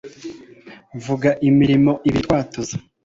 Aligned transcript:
vuga 1.05 1.29
imimaro 1.47 1.95
ibiriy'utwatuzo 2.07 2.75